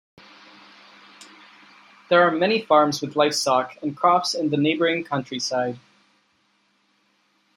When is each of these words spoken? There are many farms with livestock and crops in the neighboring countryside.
There 2.09 2.23
are 2.27 2.31
many 2.31 2.59
farms 2.59 3.01
with 3.01 3.15
livestock 3.15 3.77
and 3.83 3.95
crops 3.95 4.33
in 4.33 4.49
the 4.49 4.57
neighboring 4.57 5.03
countryside. 5.03 5.77